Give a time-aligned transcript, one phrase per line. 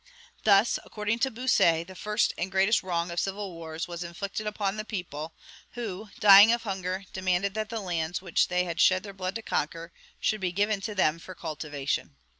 [0.45, 4.75] Thus, according to Bossuet, the first and greatest wrong of civil wars was inflicted upon
[4.77, 5.35] the people,
[5.73, 9.43] who, dying of hunger, demanded that the lands, which they had shed their blood to
[9.43, 12.15] conquer, should be given to them for cultivation.